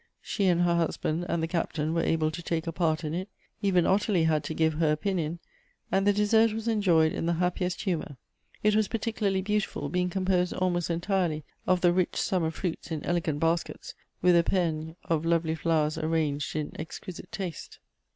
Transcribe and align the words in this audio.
She 0.19 0.47
and 0.47 0.63
her 0.63 0.77
husband 0.77 1.27
and 1.29 1.43
the 1.43 1.47
Captain 1.47 1.93
were 1.93 2.01
able 2.01 2.31
to 2.31 2.41
take 2.41 2.65
a 2.65 2.71
part 2.71 3.03
in 3.03 3.13
it. 3.13 3.29
Even 3.61 3.85
Ottilie 3.85 4.23
had 4.23 4.43
to 4.45 4.55
give 4.55 4.73
her 4.79 4.91
opinion; 4.91 5.37
and 5.91 6.07
the 6.07 6.11
dessert 6.11 6.53
was 6.53 6.67
enjoyed 6.67 7.11
in 7.11 7.27
the 7.27 7.33
happiest 7.33 7.81
humor. 7.81 8.17
It 8.63 8.75
was 8.75 8.87
particularly 8.87 9.43
beautiful, 9.43 9.89
being 9.89 10.09
com 10.09 10.25
posed 10.25 10.53
almost 10.53 10.89
entirely 10.89 11.43
of 11.67 11.81
the 11.81 11.93
rich 11.93 12.15
summer 12.15 12.49
fruits 12.49 12.89
in 12.89 13.05
.elegant 13.05 13.39
92 13.39 13.39
Goethe's 13.39 13.51
baskets, 13.51 13.93
with 14.23 14.35
epergnes 14.35 14.95
of 15.05 15.23
lovely 15.23 15.53
flowers 15.53 15.99
arranged 15.99 16.55
in 16.55 16.71
ex 16.79 16.99
quisite 16.99 17.29
taste. 17.29 17.77